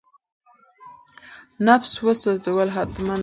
[1.67, 3.19] نفس وسوځول حتمي نه دي.